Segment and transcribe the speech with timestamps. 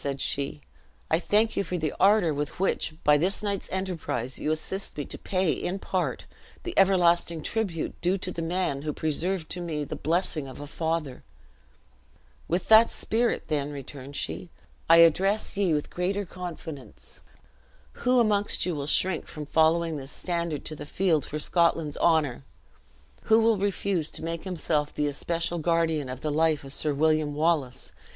[0.03, 0.61] said she,
[1.11, 5.05] "I thank you for the ardor with which, by this night's enterprise, you assist me
[5.05, 6.25] to pay, in part,
[6.63, 10.65] the everlasting tribute due to the man who preserved to me the blessing of a
[10.65, 11.23] father.
[12.47, 14.49] "With that spirit, then," returned she,
[14.89, 17.19] "I address ye with greater confidence.
[18.01, 22.43] Who amongst you will shrink from following this standard to the field for Scotland's honor?
[23.25, 27.35] Who will refuse to make himself the especial guardian of the life of Sir William
[27.35, 27.91] Wallace?